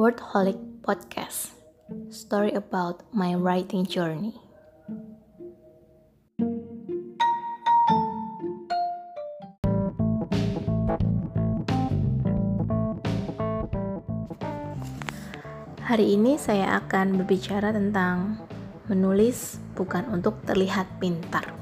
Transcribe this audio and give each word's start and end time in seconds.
Wordholic 0.00 0.56
Podcast 0.80 1.52
Story 2.08 2.56
about 2.56 3.04
my 3.12 3.36
writing 3.36 3.84
journey. 3.84 4.32
Hari 15.84 16.16
ini 16.16 16.40
saya 16.40 16.80
akan 16.80 17.20
berbicara 17.20 17.68
tentang 17.76 18.40
menulis 18.88 19.60
bukan 19.76 20.08
untuk 20.08 20.40
terlihat 20.48 20.88
pintar. 20.96 21.52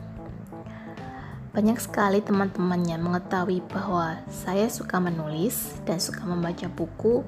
Banyak 1.51 1.83
sekali 1.83 2.23
teman-temannya 2.23 3.03
mengetahui 3.03 3.67
bahwa 3.67 4.23
saya 4.31 4.71
suka 4.71 5.03
menulis 5.03 5.83
dan 5.83 5.99
suka 5.99 6.23
membaca 6.23 6.71
buku, 6.71 7.27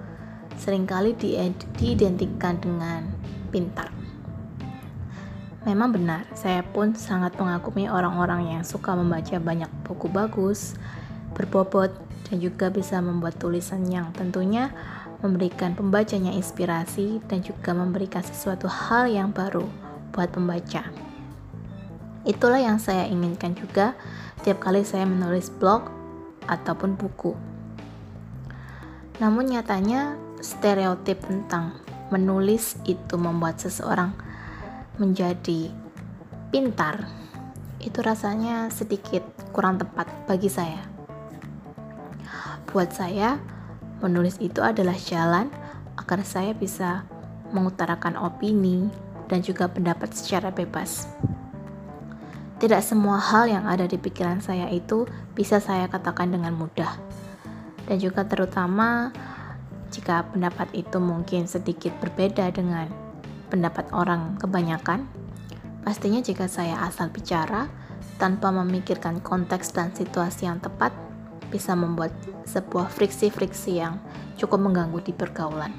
sering 0.57 0.89
kali 0.89 1.15
diidentikan 1.15 2.59
dengan 2.59 3.07
pintar. 3.51 3.91
Memang 5.69 5.93
benar, 5.93 6.25
saya 6.33 6.65
pun 6.65 6.97
sangat 6.97 7.37
mengagumi 7.37 7.85
orang-orang 7.85 8.57
yang 8.57 8.63
suka 8.65 8.97
membaca 8.97 9.37
banyak 9.37 9.69
buku 9.85 10.09
bagus, 10.09 10.73
berbobot, 11.37 11.93
dan 12.31 12.41
juga 12.41 12.73
bisa 12.73 12.97
membuat 13.05 13.37
tulisan 13.37 13.85
yang 13.85 14.09
tentunya 14.17 14.73
memberikan 15.21 15.77
pembacanya 15.77 16.33
inspirasi 16.33 17.21
dan 17.29 17.45
juga 17.45 17.77
memberikan 17.77 18.25
sesuatu 18.25 18.73
hal 18.73 19.13
yang 19.13 19.37
baru 19.37 19.69
buat 20.17 20.33
pembaca. 20.33 20.89
Itulah 22.25 22.61
yang 22.61 22.81
saya 22.81 23.05
inginkan 23.05 23.53
juga 23.53 23.93
setiap 24.41 24.65
kali 24.65 24.81
saya 24.81 25.05
menulis 25.05 25.53
blog 25.53 25.93
ataupun 26.49 26.97
buku. 26.97 27.37
Namun 29.21 29.53
nyatanya 29.53 30.17
stereotip 30.41 31.21
tentang 31.25 31.79
menulis 32.11 32.77
itu 32.85 33.15
membuat 33.21 33.61
seseorang 33.63 34.13
menjadi 34.99 35.71
pintar 36.51 37.07
itu 37.81 38.03
rasanya 38.05 38.69
sedikit 38.69 39.25
kurang 39.57 39.81
tepat 39.81 40.11
bagi 40.29 40.53
saya. 40.53 40.85
Buat 42.69 42.93
saya, 42.93 43.41
Menulis 44.01 44.41
itu 44.41 44.65
adalah 44.65 44.97
jalan 44.97 45.53
agar 46.01 46.25
saya 46.25 46.57
bisa 46.57 47.05
mengutarakan 47.53 48.17
opini 48.17 48.89
dan 49.29 49.45
juga 49.45 49.69
pendapat 49.69 50.17
secara 50.17 50.49
bebas. 50.49 51.05
Tidak 52.57 52.81
semua 52.81 53.21
hal 53.21 53.53
yang 53.53 53.69
ada 53.69 53.85
di 53.85 54.01
pikiran 54.01 54.41
saya 54.41 54.73
itu 54.73 55.05
bisa 55.37 55.61
saya 55.61 55.85
katakan 55.93 56.33
dengan 56.33 56.57
mudah. 56.57 56.97
Dan 57.85 58.01
juga 58.01 58.25
terutama 58.25 59.13
jika 59.91 60.23
pendapat 60.31 60.71
itu 60.73 61.03
mungkin 61.03 61.51
sedikit 61.51 61.91
berbeda 61.99 62.55
dengan 62.55 62.87
pendapat 63.51 63.91
orang 63.91 64.39
kebanyakan, 64.39 65.11
pastinya 65.83 66.23
jika 66.23 66.47
saya 66.47 66.79
asal 66.87 67.11
bicara 67.11 67.67
tanpa 68.23 68.55
memikirkan 68.55 69.19
konteks 69.19 69.75
dan 69.75 69.91
situasi 69.91 70.47
yang 70.47 70.63
tepat, 70.63 70.95
bisa 71.51 71.75
membuat 71.75 72.15
sebuah 72.47 72.87
friksi-friksi 72.95 73.83
yang 73.83 73.99
cukup 74.39 74.63
mengganggu 74.63 75.03
di 75.03 75.11
pergaulan. 75.11 75.75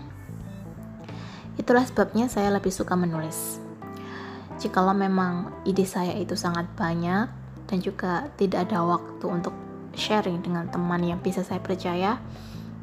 Itulah 1.55 1.87
sebabnya 1.87 2.27
saya 2.27 2.51
lebih 2.51 2.69
suka 2.69 2.99
menulis. 2.99 3.63
Jikalau 4.59 4.93
memang 4.93 5.63
ide 5.63 5.87
saya 5.87 6.13
itu 6.19 6.35
sangat 6.35 6.67
banyak 6.75 7.31
dan 7.65 7.77
juga 7.79 8.27
tidak 8.35 8.67
ada 8.67 8.83
waktu 8.83 9.25
untuk 9.25 9.55
sharing 9.95 10.43
dengan 10.43 10.67
teman 10.67 11.01
yang 11.01 11.23
bisa 11.23 11.41
saya 11.41 11.63
percaya, 11.63 12.19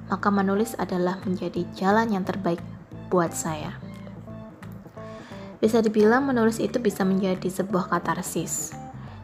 maka 0.08 0.28
menulis 0.32 0.76
adalah 0.80 1.20
menjadi 1.24 1.64
jalan 1.76 2.12
yang 2.12 2.24
terbaik 2.24 2.60
buat 3.12 3.32
saya. 3.32 3.76
Bisa 5.58 5.82
dibilang 5.82 6.24
menulis 6.24 6.62
itu 6.62 6.78
bisa 6.78 7.02
menjadi 7.02 7.48
sebuah 7.50 7.90
katarsis. 7.92 8.72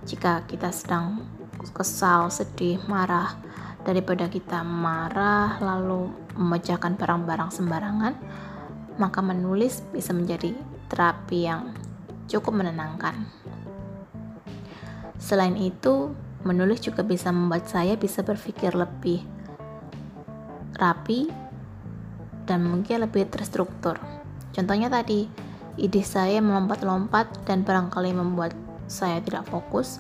Jika 0.05 0.45
kita 0.45 0.69
sedang 0.75 1.25
kesal, 1.73 2.29
sedih, 2.29 2.83
marah, 2.91 3.39
daripada 3.85 4.27
kita 4.27 4.65
marah 4.65 5.61
lalu 5.61 6.11
memecahkan 6.35 6.97
barang-barang 6.99 7.51
sembarangan, 7.55 8.15
maka 8.99 9.21
menulis 9.23 9.85
bisa 9.95 10.11
menjadi 10.11 10.57
terapi 10.91 11.39
yang 11.47 11.73
cukup 12.27 12.57
menenangkan. 12.57 13.15
Selain 15.21 15.55
itu, 15.57 16.13
menulis 16.43 16.85
juga 16.85 17.01
bisa 17.07 17.33
membuat 17.33 17.71
saya 17.71 17.97
bisa 17.97 18.21
berpikir 18.21 18.77
lebih 18.77 19.25
rapi 20.77 21.31
dan 22.45 22.65
mungkin 22.67 23.07
lebih 23.07 23.29
terstruktur. 23.33 23.97
Contohnya 24.55 24.93
tadi, 24.93 25.27
ide 25.81 26.03
saya 26.07 26.39
melompat-lompat 26.39 27.47
dan 27.49 27.67
barangkali 27.67 28.15
membuat 28.15 28.53
saya 28.87 29.19
tidak 29.25 29.49
fokus, 29.49 29.99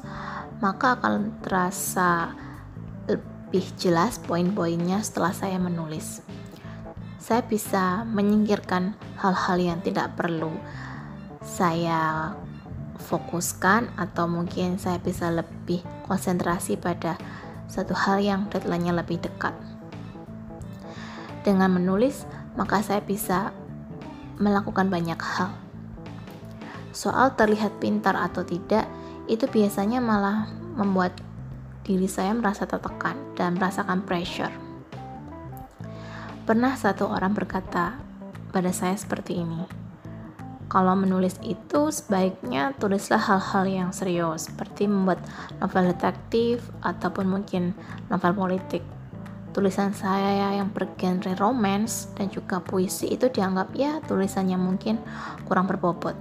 maka 0.60 0.94
akan 1.00 1.34
terasa 1.40 2.36
lebih 3.08 3.64
jelas 3.80 4.20
poin-poinnya 4.22 5.00
setelah 5.02 5.32
saya 5.32 5.56
menulis. 5.58 6.20
Saya 7.18 7.40
bisa 7.40 8.04
menyingkirkan 8.04 8.92
hal-hal 9.16 9.56
yang 9.56 9.78
tidak 9.80 10.12
perlu 10.12 10.52
saya 11.40 12.32
fokuskan 13.04 13.92
atau 14.00 14.24
mungkin 14.24 14.80
saya 14.80 14.96
bisa 15.00 15.28
lebih 15.28 15.84
konsentrasi 16.08 16.80
pada 16.80 17.16
satu 17.68 17.92
hal 17.92 18.20
yang 18.20 18.48
deadline-nya 18.48 18.96
lebih 18.96 19.20
dekat. 19.20 19.52
Dengan 21.44 21.76
menulis, 21.76 22.24
maka 22.56 22.80
saya 22.80 23.04
bisa 23.04 23.52
melakukan 24.40 24.88
banyak 24.88 25.20
hal. 25.20 25.52
Soal 26.96 27.36
terlihat 27.36 27.76
pintar 27.84 28.16
atau 28.16 28.40
tidak, 28.42 28.88
itu 29.28 29.44
biasanya 29.44 30.00
malah 30.00 30.48
membuat 30.74 31.12
diri 31.84 32.08
saya 32.08 32.32
merasa 32.32 32.64
tertekan 32.64 33.20
dan 33.36 33.60
merasakan 33.60 34.00
pressure. 34.02 34.52
Pernah 36.48 36.76
satu 36.80 37.08
orang 37.12 37.36
berkata 37.36 38.00
pada 38.48 38.72
saya 38.72 38.96
seperti 38.96 39.44
ini, 39.44 39.84
kalau 40.68 40.96
menulis 40.96 41.36
itu 41.44 41.92
sebaiknya 41.92 42.72
tulislah 42.80 43.20
hal-hal 43.20 43.68
yang 43.68 43.90
serius, 43.92 44.48
seperti 44.48 44.88
membuat 44.88 45.20
novel 45.60 45.92
detektif 45.92 46.64
ataupun 46.80 47.28
mungkin 47.28 47.76
novel 48.08 48.32
politik. 48.32 48.82
Tulisan 49.54 49.94
saya 49.94 50.58
yang 50.58 50.74
bergenre 50.74 51.38
romance 51.38 52.10
dan 52.18 52.26
juga 52.26 52.58
puisi 52.58 53.14
itu 53.14 53.30
dianggap 53.30 53.70
ya 53.78 54.02
tulisannya 54.02 54.58
mungkin 54.58 54.98
kurang 55.46 55.70
berbobot. 55.70 56.18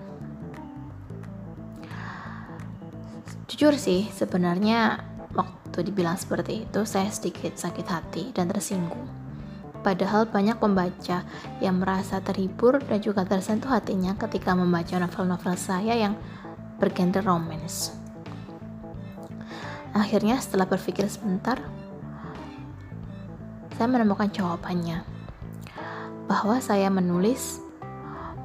Jujur 3.49 3.73
sih, 3.73 4.05
sebenarnya 4.13 5.01
Waktu 5.33 5.89
dibilang 5.89 6.13
seperti 6.13 6.69
itu, 6.69 6.85
saya 6.85 7.09
sedikit 7.09 7.57
sakit 7.57 7.87
hati 7.89 8.29
dan 8.29 8.45
tersinggung. 8.45 9.09
Padahal 9.81 10.29
banyak 10.29 10.61
pembaca 10.61 11.25
yang 11.57 11.81
merasa 11.81 12.21
terhibur 12.21 12.77
dan 12.77 13.01
juga 13.01 13.25
tersentuh 13.25 13.73
hatinya 13.73 14.13
ketika 14.13 14.53
membaca 14.53 15.01
novel-novel 15.01 15.57
saya 15.57 15.97
yang 15.97 16.13
bergenre 16.77 17.25
romance. 17.25 17.89
Akhirnya 19.97 20.37
setelah 20.37 20.69
berpikir 20.69 21.09
sebentar, 21.09 21.57
saya 23.83 23.99
menemukan 23.99 24.31
jawabannya. 24.31 25.03
Bahwa 26.31 26.55
saya 26.63 26.87
menulis 26.87 27.59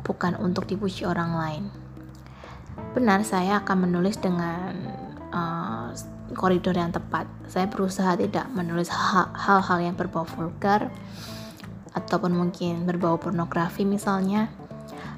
bukan 0.03 0.35
untuk 0.35 0.67
dipuji 0.67 1.07
orang 1.07 1.31
lain. 1.39 1.65
Benar, 2.91 3.23
saya 3.23 3.63
akan 3.63 3.87
menulis 3.87 4.19
dengan 4.19 4.75
uh, 5.31 5.95
koridor 6.35 6.75
yang 6.75 6.91
tepat. 6.91 7.31
Saya 7.47 7.71
berusaha 7.71 8.19
tidak 8.19 8.51
menulis 8.51 8.91
hal-hal 8.91 9.79
yang 9.79 9.95
berbau 9.95 10.27
vulgar 10.27 10.91
ataupun 11.95 12.35
mungkin 12.35 12.83
berbau 12.83 13.15
pornografi 13.15 13.87
misalnya 13.87 14.51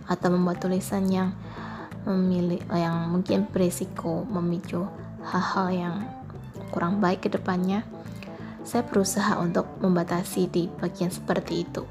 atau 0.05 0.37
membuat 0.37 0.61
tulisan 0.61 1.09
yang 1.09 1.33
memilih 2.05 2.61
yang 2.77 3.09
mungkin 3.09 3.49
berisiko 3.49 4.29
memicu 4.29 4.85
hal-hal 5.25 5.69
yang 5.73 5.97
kurang 6.77 7.01
baik 7.01 7.25
ke 7.25 7.33
depannya. 7.33 8.00
Saya 8.61 8.85
berusaha 8.85 9.41
untuk 9.41 9.67
membatasi 9.81 10.47
di 10.53 10.69
bagian 10.69 11.09
seperti 11.09 11.65
itu. 11.65 11.83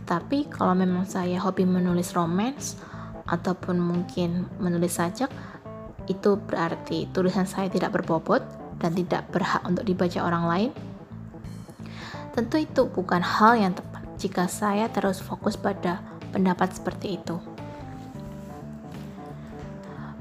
Tetapi 0.00 0.52
kalau 0.52 0.76
memang 0.76 1.08
saya 1.08 1.40
hobi 1.40 1.64
menulis 1.64 2.12
romance 2.12 2.76
ataupun 3.24 3.80
mungkin 3.80 4.44
menulis 4.60 5.00
sajak, 5.00 5.32
itu 6.04 6.36
berarti 6.36 7.08
tulisan 7.08 7.48
saya 7.48 7.72
tidak 7.72 7.96
berbobot 7.96 8.44
dan 8.76 8.92
tidak 8.92 9.24
berhak 9.32 9.64
untuk 9.64 9.88
dibaca 9.88 10.20
orang 10.20 10.44
lain? 10.44 10.70
Tentu 12.36 12.60
itu 12.60 12.84
bukan 12.90 13.22
hal 13.24 13.56
yang 13.56 13.72
tepat 13.72 14.04
jika 14.20 14.44
saya 14.50 14.90
terus 14.92 15.22
fokus 15.22 15.56
pada 15.56 16.02
pendapat 16.34 16.74
seperti 16.76 17.16
itu. 17.16 17.38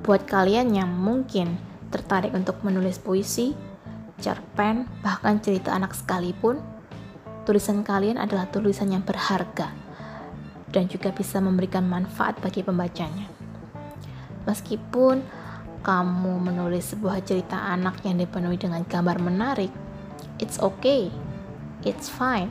Buat 0.04 0.28
kalian 0.28 0.72
yang 0.76 0.92
mungkin 0.94 1.58
tertarik 1.90 2.36
untuk 2.36 2.62
menulis 2.62 3.00
puisi, 3.00 3.58
cerpen, 4.24 4.88
bahkan 5.04 5.44
cerita 5.44 5.76
anak 5.76 5.92
sekalipun, 5.92 6.64
tulisan 7.44 7.84
kalian 7.84 8.16
adalah 8.16 8.48
tulisan 8.48 8.88
yang 8.96 9.04
berharga 9.04 9.76
dan 10.72 10.88
juga 10.88 11.12
bisa 11.12 11.44
memberikan 11.44 11.84
manfaat 11.84 12.40
bagi 12.40 12.64
pembacanya. 12.64 13.28
Meskipun 14.48 15.20
kamu 15.84 16.34
menulis 16.40 16.96
sebuah 16.96 17.20
cerita 17.28 17.60
anak 17.60 18.00
yang 18.08 18.16
dipenuhi 18.16 18.56
dengan 18.56 18.88
gambar 18.88 19.20
menarik, 19.20 19.70
it's 20.40 20.56
okay, 20.64 21.12
it's 21.84 22.08
fine. 22.08 22.48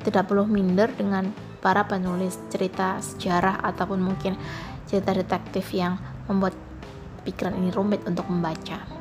Tidak 0.00 0.24
perlu 0.24 0.48
minder 0.48 0.88
dengan 0.96 1.28
para 1.60 1.84
penulis 1.84 2.40
cerita 2.48 2.96
sejarah 3.04 3.60
ataupun 3.60 4.00
mungkin 4.00 4.40
cerita 4.88 5.12
detektif 5.12 5.68
yang 5.76 6.00
membuat 6.30 6.56
pikiran 7.28 7.58
ini 7.58 7.68
rumit 7.74 8.00
untuk 8.08 8.24
membaca. 8.30 8.95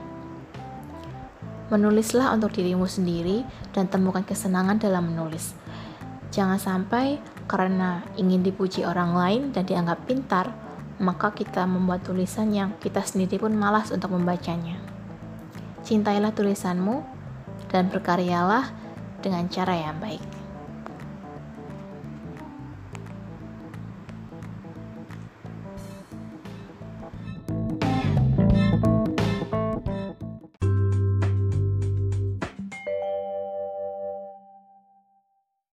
Menulislah 1.73 2.29
untuk 2.29 2.53
dirimu 2.53 2.85
sendiri 2.85 3.41
dan 3.73 3.89
temukan 3.89 4.21
kesenangan 4.21 4.77
dalam 4.77 5.09
menulis. 5.09 5.57
Jangan 6.29 6.61
sampai 6.61 7.17
karena 7.49 8.05
ingin 8.19 8.45
dipuji 8.45 8.85
orang 8.85 9.17
lain 9.17 9.41
dan 9.49 9.65
dianggap 9.65 10.05
pintar, 10.05 10.53
maka 11.01 11.33
kita 11.33 11.65
membuat 11.65 12.05
tulisan 12.05 12.53
yang 12.53 12.75
kita 12.77 13.01
sendiri 13.01 13.41
pun 13.41 13.57
malas 13.57 13.89
untuk 13.89 14.13
membacanya. 14.13 14.77
Cintailah 15.81 16.33
tulisanmu 16.33 17.01
dan 17.69 17.89
berkaryalah 17.89 18.69
dengan 19.25 19.49
cara 19.49 19.73
yang 19.73 19.97
baik. 19.97 20.34